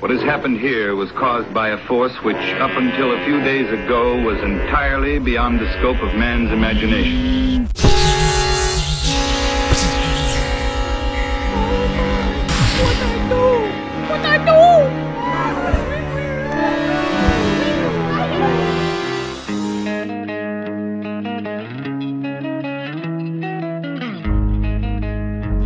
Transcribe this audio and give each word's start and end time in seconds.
What 0.00 0.10
has 0.10 0.22
happened 0.22 0.58
here 0.58 0.96
was 0.96 1.12
caused 1.12 1.52
by 1.52 1.68
a 1.68 1.86
force 1.86 2.14
which, 2.22 2.34
up 2.34 2.70
until 2.70 3.12
a 3.12 3.22
few 3.26 3.38
days 3.42 3.70
ago, 3.70 4.16
was 4.22 4.38
entirely 4.40 5.18
beyond 5.18 5.60
the 5.60 5.70
scope 5.74 5.98
of 5.98 6.14
man's 6.14 6.50
imagination. 6.50 7.68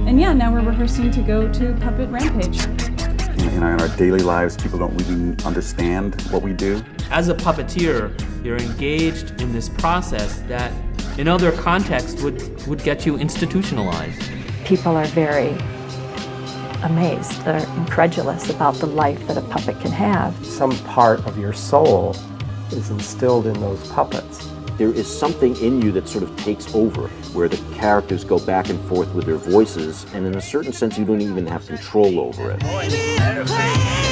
And 0.08 0.20
yeah, 0.20 0.32
now 0.32 0.52
we're 0.52 0.60
rehearsing 0.60 1.12
to 1.12 1.22
go 1.22 1.52
to 1.52 1.72
Puppet 1.74 2.10
Rampage. 2.10 2.93
In 3.38 3.62
our, 3.62 3.74
in 3.74 3.80
our 3.80 3.96
daily 3.96 4.20
lives, 4.20 4.56
people 4.56 4.78
don't 4.78 4.96
really 4.96 5.36
understand 5.44 6.20
what 6.30 6.42
we 6.42 6.52
do. 6.52 6.82
As 7.10 7.28
a 7.28 7.34
puppeteer, 7.34 8.12
you're 8.44 8.56
engaged 8.56 9.40
in 9.40 9.52
this 9.52 9.68
process 9.68 10.40
that 10.48 10.72
in 11.18 11.28
other 11.28 11.52
contexts 11.52 12.22
would, 12.22 12.66
would 12.66 12.82
get 12.82 13.06
you 13.06 13.16
institutionalized. 13.16 14.22
People 14.64 14.96
are 14.96 15.06
very 15.06 15.56
amazed, 16.82 17.42
they're 17.44 17.66
incredulous 17.76 18.50
about 18.50 18.74
the 18.74 18.86
life 18.86 19.26
that 19.26 19.36
a 19.36 19.42
puppet 19.42 19.80
can 19.80 19.90
have. 19.90 20.34
Some 20.44 20.76
part 20.84 21.24
of 21.26 21.38
your 21.38 21.52
soul 21.52 22.16
is 22.70 22.90
instilled 22.90 23.46
in 23.46 23.54
those 23.60 23.88
puppets. 23.90 24.48
There 24.76 24.92
is 24.92 25.06
something 25.06 25.56
in 25.58 25.80
you 25.80 25.92
that 25.92 26.08
sort 26.08 26.24
of 26.24 26.36
takes 26.36 26.74
over, 26.74 27.06
where 27.32 27.48
the 27.48 27.58
characters 27.76 28.24
go 28.24 28.40
back 28.40 28.70
and 28.70 28.80
forth 28.88 29.14
with 29.14 29.24
their 29.24 29.36
voices, 29.36 30.04
and 30.12 30.26
in 30.26 30.34
a 30.34 30.40
certain 30.40 30.72
sense, 30.72 30.98
you 30.98 31.04
don't 31.04 31.20
even 31.20 31.46
have 31.46 31.64
control 31.64 32.18
over 32.18 32.50
it. 32.50 34.03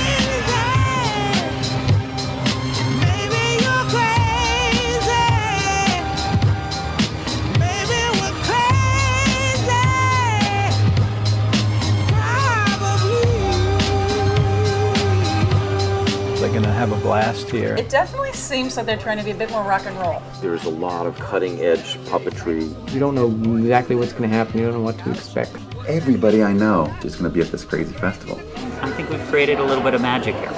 They're 16.43 16.51
going 16.51 16.65
to 16.65 16.73
have 16.73 16.91
a 16.91 16.97
blast 16.97 17.51
here. 17.51 17.77
It 17.77 17.89
definitely 17.89 18.33
seems 18.33 18.77
like 18.77 18.85
they're 18.85 18.97
trying 18.97 19.19
to 19.19 19.23
be 19.23 19.31
a 19.31 19.35
bit 19.35 19.49
more 19.53 19.63
rock 19.63 19.87
and 19.87 19.97
roll. 19.97 20.21
There's 20.41 20.65
a 20.65 20.71
lot 20.71 21.07
of 21.07 21.17
cutting 21.17 21.61
edge 21.61 21.97
puppetry. 22.07 22.65
You 22.93 22.99
don't 22.99 23.15
know 23.15 23.29
exactly 23.59 23.95
what's 23.95 24.13
going 24.13 24.29
to 24.29 24.37
happen. 24.37 24.59
You 24.59 24.65
don't 24.65 24.75
know 24.75 24.81
what 24.81 24.99
to 24.99 25.13
expect. 25.13 25.57
Everybody 25.87 26.43
I 26.43 26.53
know 26.53 26.93
is 27.05 27.15
going 27.15 27.31
to 27.31 27.33
be 27.33 27.41
at 27.43 27.53
this 27.53 27.63
crazy 27.63 27.93
festival. 27.93 28.41
I 28.83 28.91
think 28.91 29.09
we've 29.09 29.25
created 29.29 29.61
a 29.61 29.63
little 29.63 29.85
bit 29.85 29.95
of 29.95 30.03
magic 30.03 30.35
here. 30.35 30.51